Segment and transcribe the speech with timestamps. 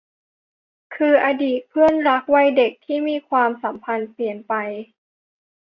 [0.95, 2.97] คืออดีตเพื่อนรักวัยเด็กที่
[3.29, 4.53] ความสัมพันธ์เปลี่ยนไป